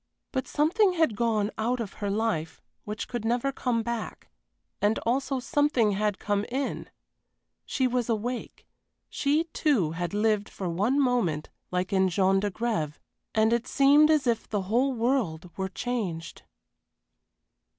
But 0.31 0.47
something 0.47 0.93
had 0.93 1.15
gone 1.15 1.51
out 1.59 1.79
of 1.79 1.93
her 2.01 2.09
life 2.09 2.59
which 2.85 3.07
could 3.07 3.23
never 3.23 3.51
come 3.51 3.83
back, 3.83 4.29
and 4.81 4.97
also 5.05 5.39
something 5.39 5.91
had 5.91 6.17
come 6.17 6.43
in. 6.49 6.89
She 7.67 7.85
was 7.85 8.09
awake 8.09 8.65
she, 9.11 9.43
too, 9.53 9.91
had 9.91 10.15
lived 10.15 10.49
for 10.49 10.67
one 10.67 10.99
moment 10.99 11.51
like 11.69 11.93
in 11.93 12.09
Jean 12.09 12.39
d'Agrève 12.39 12.93
and 13.35 13.53
it 13.53 13.67
seemed 13.67 14.09
as 14.09 14.25
if 14.25 14.49
the 14.49 14.63
whole 14.63 14.91
world 14.95 15.55
were 15.55 15.69
changed. 15.69 16.41